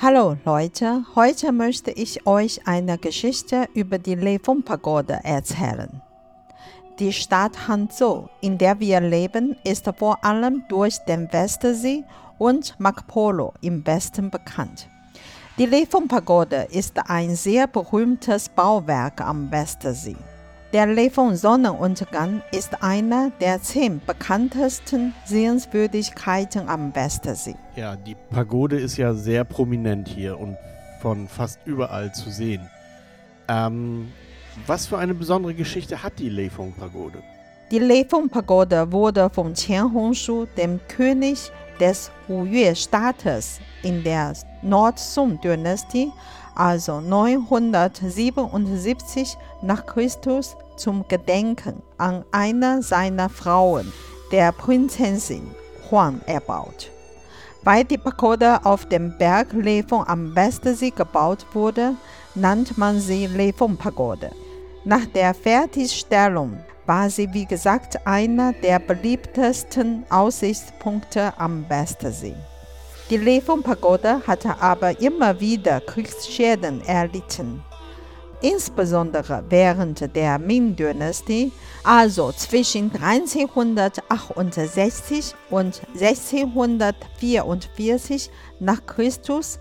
[0.00, 6.00] Hallo Leute, heute möchte ich euch eine Geschichte über die Leifeng-Pagode erzählen.
[7.00, 12.04] Die Stadt Hangzhou, in der wir leben, ist vor allem durch den Westsee
[12.38, 14.88] und Marco Polo im Westen bekannt.
[15.58, 20.14] Die Leifeng-Pagode ist ein sehr berühmtes Bauwerk am Westsee.
[20.74, 27.54] Der Leifeng-Sonnenuntergang ist eine der zehn bekanntesten Sehenswürdigkeiten am Westsee.
[27.74, 30.58] Ja, die Pagode ist ja sehr prominent hier und
[31.00, 32.68] von fast überall zu sehen.
[33.48, 34.12] Ähm,
[34.66, 37.22] was für eine besondere Geschichte hat die Leifeng-Pagode?
[37.70, 41.50] Die Leifeng-Pagode wurde von Qian Hongshu, dem König
[41.80, 46.12] des Wu-Yue-Staates in der Nord-Song-Dynastie,
[46.54, 53.92] also 977 nach Christus, zum Gedenken an eine seiner Frauen,
[54.30, 55.50] der Prinzessin
[55.90, 56.92] Huang, erbaut.
[57.64, 61.96] Weil die Pagode auf dem Berg Leifeng am Westsee gebaut wurde,
[62.34, 64.30] nannte man sie Leifeng-Pagode.
[64.84, 72.36] Nach der Fertigstellung war sie wie gesagt einer der beliebtesten Aussichtspunkte am Westsee.
[73.10, 77.62] Die Leifeng-Pagode hatte aber immer wieder Kriegsschäden erlitten.
[78.42, 81.50] Insbesondere während der Ming-Dynastie,
[81.84, 89.58] also zwischen 1368 und 1644 nach Christus,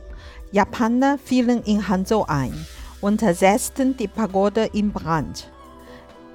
[0.52, 2.68] Japaner fielen in Hanzhou ein
[3.00, 5.50] und setzten die Pagode in Brand.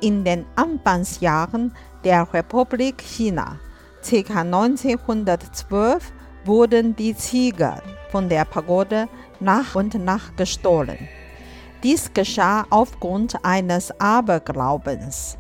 [0.01, 3.59] In den Anfangsjahren der Republik China,
[4.03, 4.41] ca.
[4.41, 6.11] 1912,
[6.45, 9.09] wurden die Ziegel von der Pagode
[9.41, 11.09] nach und nach gestohlen.
[11.83, 15.39] Dies geschah aufgrund eines Aberglaubens.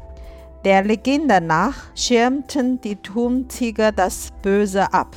[0.65, 5.15] Der Legende nach schirmten die Turmziegel das Böse ab.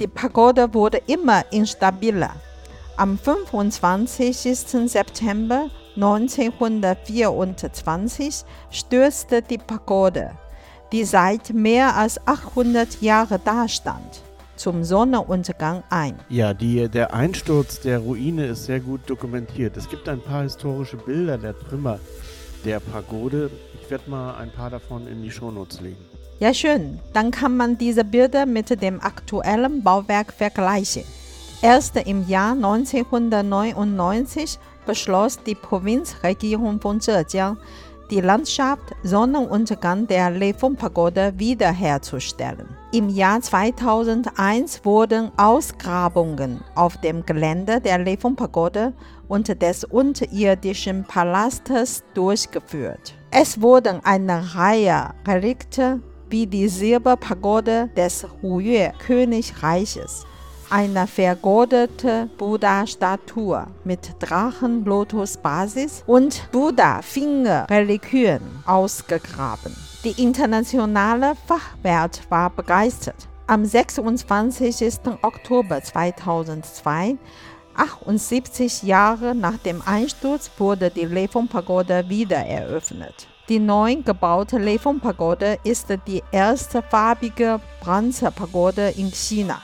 [0.00, 2.34] Die Pagode wurde immer instabiler.
[2.96, 4.36] Am 25.
[4.90, 10.30] September 1924 stürzte die Pagode,
[10.90, 14.22] die seit mehr als 800 Jahren dastand
[14.62, 16.14] zum Sonnenuntergang ein.
[16.28, 19.76] Ja, die, der Einsturz der Ruine ist sehr gut dokumentiert.
[19.76, 21.98] Es gibt ein paar historische Bilder der Trümmer
[22.64, 23.50] der Pagode.
[23.82, 25.96] Ich werde mal ein paar davon in die Shownotes legen.
[26.38, 27.00] Ja, schön.
[27.12, 31.02] Dann kann man diese Bilder mit dem aktuellen Bauwerk vergleichen.
[31.60, 37.56] Erst im Jahr 1999 beschloss die Provinzregierung von Zhejiang,
[38.12, 42.81] die Landschaft Sonnenuntergang der Leifeng-Pagode wiederherzustellen.
[42.94, 48.92] Im Jahr 2001 wurden Ausgrabungen auf dem Gelände der Leifeng-Pagode
[49.28, 53.14] und des unterirdischen Palastes durchgeführt.
[53.30, 60.26] Es wurden eine Reihe Relikte wie die Silberpagode des Hu-Yue-Königreiches
[60.68, 69.74] eine vergoldete Buddha-Statue mit Drachen-Lotus-Basis und Buddha-Finger-Reliquien ausgegraben.
[70.04, 73.28] Die internationale Fachwelt war begeistert.
[73.46, 74.98] Am 26.
[75.22, 77.16] Oktober 2002
[77.76, 83.28] 78 Jahre nach dem Einsturz wurde die Leifeng-Pagode wieder eröffnet.
[83.48, 89.62] Die neu gebaute Leifeng-Pagode ist die erste farbige Bronzepagode in China.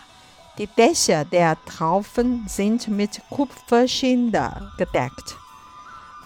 [0.57, 5.37] Die Dächer der Traufen sind mit Kupferschinder gedeckt.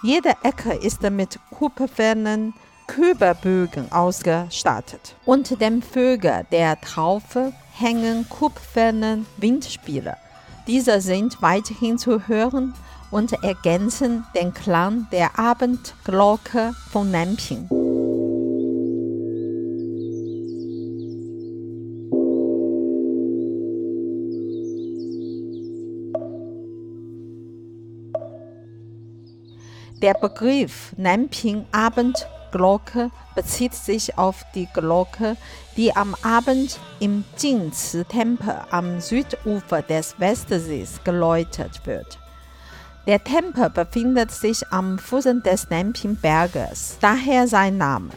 [0.02, 2.52] Jede Ecke ist mit kupfernen
[2.94, 5.16] Küberbögen ausgestattet.
[5.24, 10.18] Unter dem Vögel der Traufe hängen kupferne Windspiele.
[10.66, 12.74] Diese sind weiterhin zu hören
[13.10, 17.66] und ergänzen den Klang der Abendglocke von Nanping.
[30.02, 31.64] Der Begriff Nanping
[32.52, 35.36] Abendglocke bezieht sich auf die Glocke,
[35.76, 42.18] die am Abend im Jingzi-Tempel am Südufer des Westsees geläutet wird.
[43.06, 48.10] Der Tempel befindet sich am Fuße des Nanping-Berges, daher sein Name.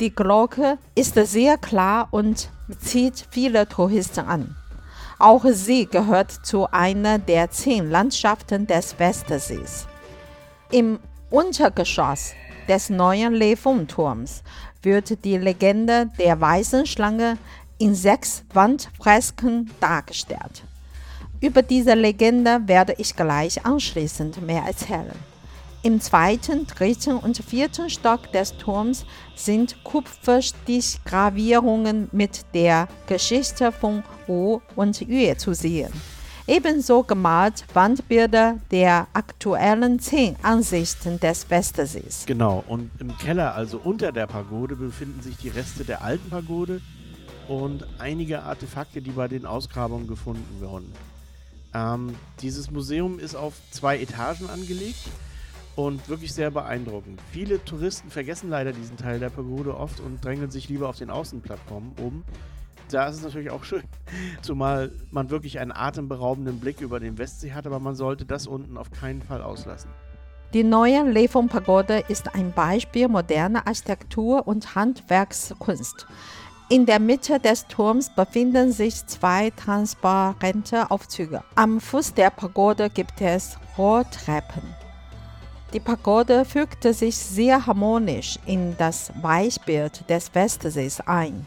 [0.00, 4.56] Die Glocke ist sehr klar und zieht viele Touristen an.
[5.18, 9.86] Auch sie gehört zu einer der zehn Landschaften des Westsees.
[10.70, 10.98] Im
[11.30, 12.32] Untergeschoss
[12.68, 14.42] des neuen Leifeng-Turms
[14.82, 17.38] wird die Legende der weißen Schlange
[17.78, 20.62] in sechs Wandfresken dargestellt.
[21.40, 25.18] Über diese Legende werde ich gleich anschließend mehr erzählen.
[25.84, 29.04] Im zweiten, dritten und vierten Stock des Turms
[29.34, 35.92] sind Kupferstichgravierungen mit der Geschichte von Wu und Yue zu sehen.
[36.52, 42.24] Ebenso gemalt Wandbilder der aktuellen zehn Ansichten des Westsees.
[42.26, 46.82] Genau, und im Keller, also unter der Pagode, befinden sich die Reste der alten Pagode
[47.48, 50.92] und einige Artefakte, die bei den Ausgrabungen gefunden wurden.
[51.72, 55.08] Ähm, dieses Museum ist auf zwei Etagen angelegt
[55.74, 57.18] und wirklich sehr beeindruckend.
[57.30, 61.08] Viele Touristen vergessen leider diesen Teil der Pagode oft und drängen sich lieber auf den
[61.08, 62.24] Außenplattformen oben.
[62.92, 63.82] Da ist es natürlich auch schön,
[64.42, 68.76] zumal man wirklich einen atemberaubenden Blick über den Westsee hat, aber man sollte das unten
[68.76, 69.90] auf keinen Fall auslassen.
[70.52, 76.06] Die neue Lefon-Pagode ist ein Beispiel moderner Architektur und Handwerkskunst.
[76.68, 81.42] In der Mitte des Turms befinden sich zwei transparente Aufzüge.
[81.54, 84.62] Am Fuß der Pagode gibt es Rohrtreppen.
[85.72, 91.46] Die Pagode fügte sich sehr harmonisch in das Weichbild des Westsees ein.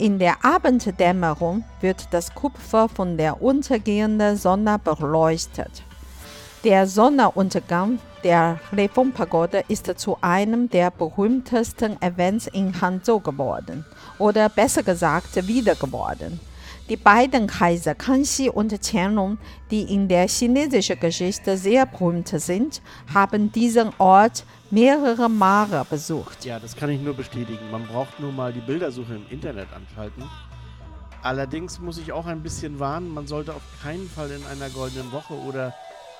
[0.00, 5.82] In der Abenddämmerung wird das Kupfer von der untergehenden Sonne beleuchtet.
[6.64, 13.84] Der Sonnenuntergang der Lefon-Pagode ist zu einem der berühmtesten Events in Hangzhou geworden
[14.18, 16.40] oder besser gesagt wieder geworden.
[16.90, 19.38] Die beiden Kaiser Kangxi und Qianlong,
[19.70, 22.82] die in der chinesischen Geschichte sehr berühmt sind,
[23.14, 26.44] haben diesen Ort mehrere Male besucht.
[26.44, 27.70] Ja, das kann ich nur bestätigen.
[27.70, 30.24] Man braucht nur mal die Bildersuche im Internet anschalten.
[31.22, 35.12] Allerdings muss ich auch ein bisschen warnen, man sollte auf keinen Fall in einer goldenen
[35.12, 35.72] Woche oder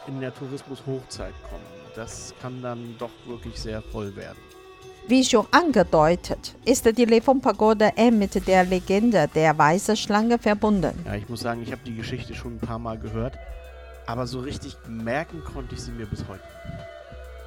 [0.07, 1.65] in der Tourismus-Hochzeit kommen.
[1.97, 4.39] Das kann dann doch wirklich sehr voll werden.
[5.09, 10.93] Wie schon angedeutet, ist die Lefon-Pagode eng mit der Legende der weißen Schlange verbunden.
[11.05, 13.37] Ja, ich muss sagen, ich habe die Geschichte schon ein paar Mal gehört,
[14.07, 16.43] aber so richtig merken konnte ich sie mir bis heute.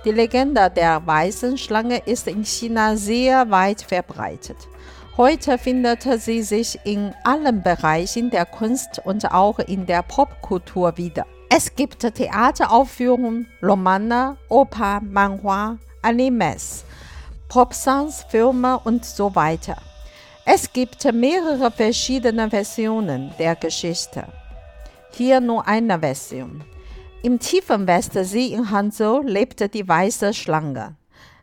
[0.03, 4.57] Die Legende der weißen Schlange ist in China sehr weit verbreitet.
[5.15, 11.25] Heute findet sie sich in allen Bereichen der Kunst und auch in der Popkultur wieder.
[11.49, 16.83] Es gibt Theateraufführungen, Romane, Oper, Manhua, Animes,
[17.53, 19.77] Popsongs, Filme und so weiter.
[20.43, 24.23] Es gibt mehrere verschiedene Versionen der Geschichte.
[25.11, 26.63] Hier nur eine Version.
[27.21, 30.95] Im tiefen Westsee in Hanzhou lebte die weiße Schlange.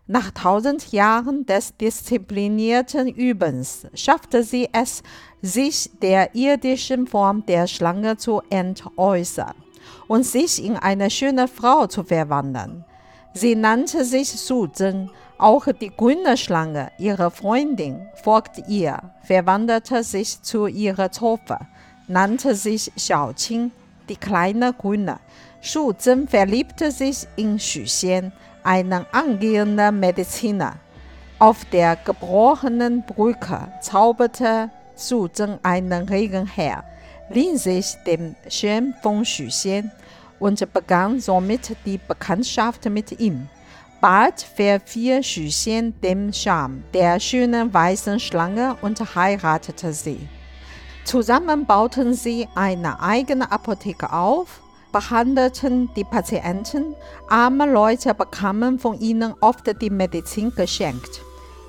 [0.09, 5.05] Nach tausend Jahren des disziplinierten Übens schaffte sie es,
[5.43, 9.55] sich der irdischen Form der Schlange zu entäußern
[10.09, 12.85] und sich in eine schöne Frau zu verwandeln.
[13.33, 15.09] Sie nannte sich Su Zhen.
[15.41, 21.57] Auch die grüne Schlange, ihre Freundin, folgte ihr, verwandelte sich zu ihrer Zofe,
[22.09, 23.71] nannte sich Xiao Qing,
[24.11, 25.19] die kleine Grüne.
[25.63, 28.33] Shu Zhen verliebte sich in Xu Xian,
[28.65, 30.75] einen angehenden Mediziner.
[31.39, 36.85] Auf der gebrochenen Brücke zauberte Su Zhen einen Regen her,
[37.31, 39.91] lieh sich dem Xuan von Xu Xian
[40.39, 43.49] und begann somit die Bekanntschaft mit ihm.
[44.01, 50.27] Bald verfiel Xu Xian dem Charme der schönen weißen Schlange und heiratete sie.
[51.05, 56.95] Zusammen bauten sie eine eigene Apotheke auf, behandelten die Patienten,
[57.29, 61.21] arme Leute bekamen von ihnen oft die Medizin geschenkt.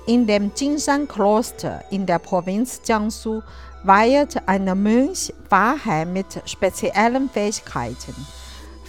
[0.06, 3.42] In dem Jinshan-Kloster in der Provinz Jiangsu
[3.84, 8.14] weilte ein Mönch Wahrheit mit speziellen Fähigkeiten.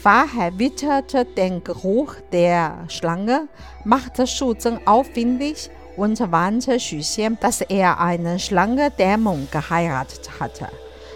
[0.04, 3.48] Fahrhai witterte den Geruch der Schlange,
[3.86, 10.68] machte Shu Zhen aufwendig und warnte Xu Xian, dass er einen Schlangendämon geheiratet hatte.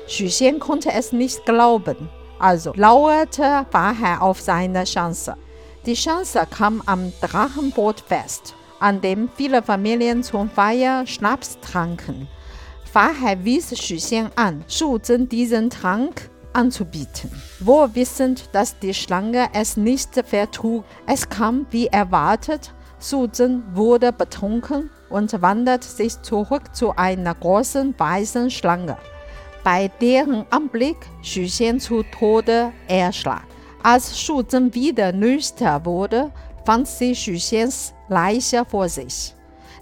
[0.08, 2.08] Xu Xian konnte es nicht glauben,
[2.40, 5.36] also lauerte Fahrhai auf seine Chance.
[5.86, 12.30] Die Chance kam am Drachenbootfest, an dem viele Familien zum Feier Schnaps tranken.
[12.90, 17.32] Fahrhai wies Xu Xian an, Shu Zhen diesen Trank anzubieten.
[17.60, 24.12] Wohl wissend, dass die Schlange es nicht vertrug, es kam wie erwartet, Su Zhen wurde
[24.12, 28.98] betrunken und wandert sich zurück zu einer großen weißen Schlange,
[29.64, 33.46] bei deren Anblick Xu Xian zu Tode erschrak.
[33.84, 36.32] Als Zhen wieder nüchtern wurde,
[36.66, 39.37] fand sie Xu Xians Leiche vor sich.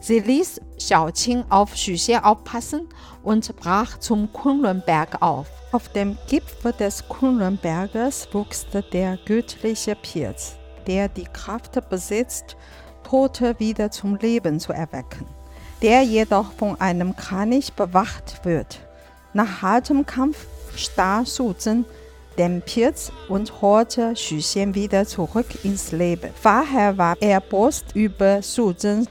[0.08, 2.88] Sie ließ Xiao Qing auf Xu Xian aufpassen
[3.24, 5.48] und brach zum Kunlunberg auf.
[5.72, 12.56] Auf dem Gipfel des Kunlunberges wuchs der göttliche Pilz, der die Kraft besitzt,
[13.02, 15.26] Tote wieder zum Leben zu erwecken,
[15.82, 18.82] der jedoch von einem Kranich bewacht wird.
[19.34, 20.46] Nach hartem Kampf
[20.76, 21.84] starr Su Zhen
[22.38, 26.30] den Pilz und holte Xu Xian wieder zurück ins Leben.
[26.40, 29.08] Vorher war er erbost über Su Zhen.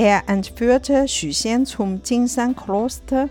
[0.00, 3.28] Er entführte Xu Xian zum Jinshan-Kloster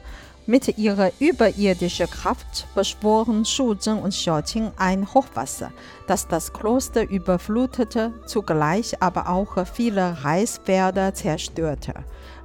[0.48, 5.72] Mit ihrer überirdischen Kraft beschworen Shuzhen und Xiaoqing ein Hochwasser,
[6.08, 11.94] das das Kloster überflutete, zugleich aber auch viele Reisfelder zerstörte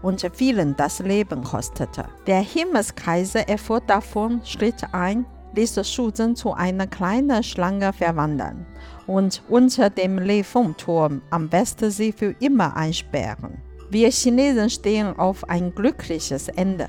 [0.02, 2.05] und vielen das Leben kostete.
[2.29, 5.26] Der Himmelskaiser erfuhr davon, schritt ein,
[5.57, 8.67] ließ Shuzhen zu einer kleinen Schlange verwandeln
[9.09, 13.61] und unter dem Leifeng-Turm am Westsee für immer einsperren.
[13.92, 16.88] Wir Chinesen stehen auf ein glückliches Ende.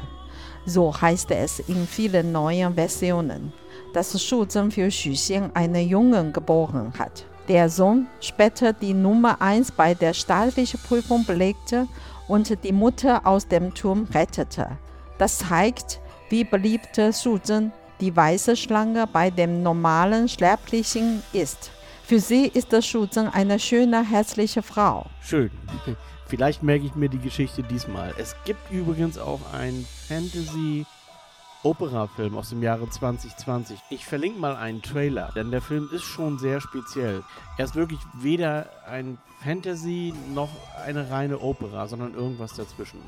[0.65, 3.51] So heißt es in vielen neuen Versionen,
[3.93, 7.25] dass Shu Zhen für Xu Xian einen Jungen geboren hat.
[7.49, 11.89] Der Sohn später die Nummer 1 bei der staatlichen Prüfung belegte
[12.29, 14.69] und die Mutter aus dem Turm rettete.
[15.17, 21.69] Das zeigt, wie beliebt Shu Zhen, die weiße Schlange, bei dem normalen Sterblichen ist.
[22.05, 25.05] Für sie ist Shu Zhen eine schöne, hässliche Frau.
[25.21, 25.49] Schön.
[26.27, 28.13] Vielleicht merke ich mir die Geschichte diesmal.
[28.17, 33.79] Es gibt übrigens auch einen Fantasy-Opera-Film aus dem Jahre 2020.
[33.89, 37.23] Ich verlinke mal einen Trailer, denn der Film ist schon sehr speziell.
[37.57, 40.49] Er ist wirklich weder ein Fantasy noch
[40.85, 42.99] eine reine Opera, sondern irgendwas dazwischen.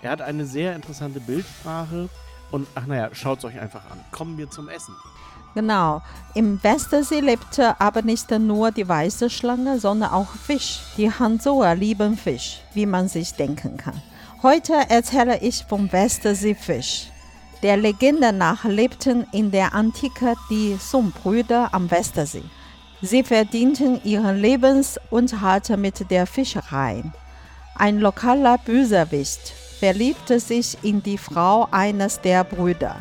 [0.00, 2.08] Er hat eine sehr interessante Bildsprache
[2.50, 4.00] und ach naja, schaut es euch einfach an.
[4.10, 4.94] Kommen wir zum Essen.
[5.54, 6.02] Genau.
[6.34, 10.80] Im Westersee lebte aber nicht nur die weiße Schlange, sondern auch Fisch.
[10.96, 14.00] Die Hanzoer lieben Fisch, wie man sich denken kann.
[14.42, 17.08] Heute erzähle ich vom Westerseefisch.
[17.62, 22.44] Der Legende nach lebten in der Antike die Song-Brüder am Westersee.
[23.02, 27.02] Sie verdienten ihren Lebensunterhalt mit der Fischerei.
[27.74, 32.96] Ein lokaler Bösewicht verliebte sich in die Frau eines der Brüder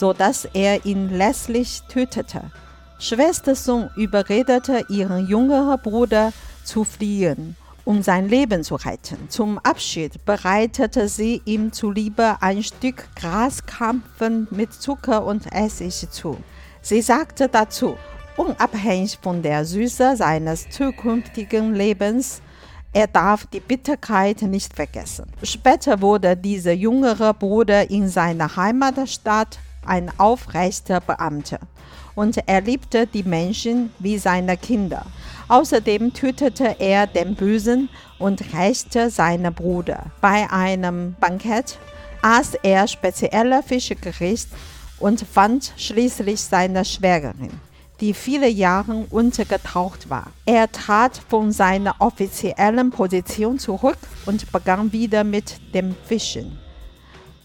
[0.00, 2.50] so dass er ihn letztlich tötete.
[2.98, 6.32] Schwester Song überredete ihren jüngeren Bruder
[6.64, 9.28] zu fliehen, um sein Leben zu retten.
[9.28, 16.38] Zum Abschied bereitete sie ihm zuliebe ein Stück Graskampfen mit Zucker und Essig zu.
[16.80, 17.96] Sie sagte dazu,
[18.36, 22.40] unabhängig von der Süße seines zukünftigen Lebens,
[22.92, 25.26] er darf die Bitterkeit nicht vergessen.
[25.42, 31.60] Später wurde dieser jüngere Bruder in seiner Heimatstadt ein aufrechter Beamter
[32.14, 35.06] und er liebte die Menschen wie seine Kinder.
[35.48, 40.06] Außerdem tötete er den Bösen und rächte seinen Bruder.
[40.20, 41.78] Bei einem Bankett
[42.22, 44.48] aß er spezielle Fischgericht
[44.98, 47.50] und fand schließlich seine Schwägerin,
[48.00, 50.28] die viele Jahre untergetaucht war.
[50.46, 56.58] Er trat von seiner offiziellen Position zurück und begann wieder mit dem Fischen.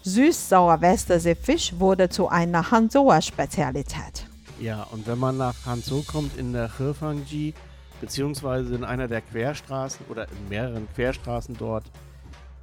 [0.02, 4.26] Süß-sauer Westerseefisch wurde zu einer Hanzoer Spezialität.
[4.60, 7.52] Ja, und wenn man nach Hanzhou kommt in der Hefangji,
[8.00, 11.84] beziehungsweise in einer der Querstraßen oder in mehreren Querstraßen dort,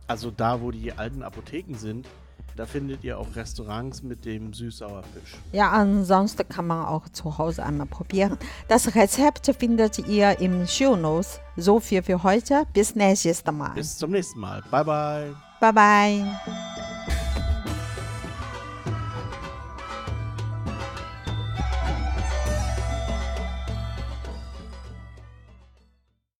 [0.07, 2.07] also da, wo die alten Apotheken sind,
[2.55, 5.35] da findet ihr auch Restaurants mit dem Süß-sauer-Fisch.
[5.51, 8.37] Ja, ansonsten kann man auch zu Hause einmal probieren.
[8.67, 11.39] Das Rezept findet ihr im Shownotes.
[11.55, 12.65] So viel für heute.
[12.73, 13.73] Bis nächstes Mal.
[13.75, 14.61] Bis zum nächsten Mal.
[14.71, 15.35] Bye, bye.
[15.59, 16.72] Bye, bye.